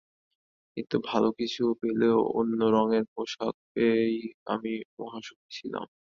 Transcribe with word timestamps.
কিন্তু 0.77 0.95
ভালো 1.09 1.27
কিছু 1.39 1.61
না 1.67 1.75
পেলেও 1.81 2.17
অন্য 2.37 2.59
রঙের 2.75 3.05
পোশাক 3.13 3.53
পেয়েই 3.73 4.17
আমি 4.47 4.69
মহাখুশি 4.99 5.33
হয়েছিলাম। 5.39 5.85